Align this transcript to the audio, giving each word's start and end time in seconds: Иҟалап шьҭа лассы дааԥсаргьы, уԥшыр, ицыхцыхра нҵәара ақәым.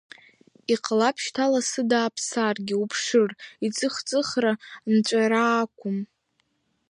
Иҟалап 0.73 1.17
шьҭа 1.23 1.45
лассы 1.51 1.81
дааԥсаргьы, 1.89 2.75
уԥшыр, 2.83 3.31
ицыхцыхра 3.65 4.53
нҵәара 4.93 5.41
ақәым. 5.61 5.99